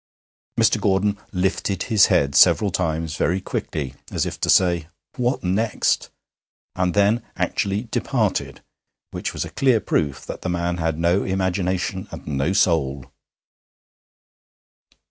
Mr. 0.59 0.81
Gordon 0.81 1.19
lifted 1.31 1.83
his 1.83 2.07
head 2.07 2.33
several 2.33 2.71
times 2.71 3.17
very 3.17 3.39
quickly, 3.39 3.93
as 4.11 4.25
if 4.25 4.41
to 4.41 4.49
say, 4.49 4.87
'What 5.15 5.43
next?' 5.43 6.09
and 6.75 6.95
then 6.95 7.21
actually 7.35 7.83
departed, 7.83 8.63
which 9.11 9.31
was 9.31 9.45
a 9.45 9.51
clear 9.51 9.79
proof 9.79 10.25
that 10.25 10.41
the 10.41 10.49
man 10.49 10.77
had 10.77 10.97
no 10.97 11.23
imagination 11.23 12.07
and 12.11 12.25
no 12.25 12.51
soul. 12.51 13.11